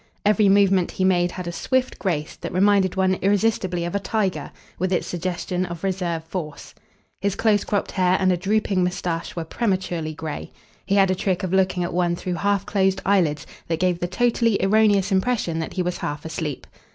[0.25, 4.49] Every movement he made had a swift grace that reminded one irresistibly of a tiger,
[4.79, 6.73] with its suggestion of reserve force.
[7.19, 10.51] His close cropped hair and a drooping moustache were prematurely grey.
[10.87, 14.07] He had a trick of looking at one through half closed eyelids that gave the
[14.07, 16.65] totally erroneous impression that he was half asleep.